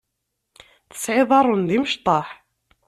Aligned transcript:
Tesɛa 0.91 1.19
iḍaṛṛen 1.23 1.63
d 1.69 1.71
imecṭaḥ. 1.77 2.27